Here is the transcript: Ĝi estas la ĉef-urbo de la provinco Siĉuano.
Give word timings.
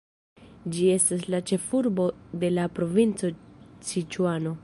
Ĝi 0.75 0.85
estas 0.93 1.27
la 1.33 1.41
ĉef-urbo 1.51 2.07
de 2.45 2.51
la 2.55 2.67
provinco 2.79 3.33
Siĉuano. 3.93 4.59